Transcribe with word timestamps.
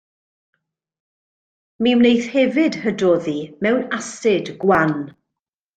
Mi 1.83 1.93
wneith 1.99 2.31
hefyd 2.37 2.81
hydoddi 2.87 3.39
mewn 3.67 3.87
asid 4.01 4.55
gwan. 4.67 4.97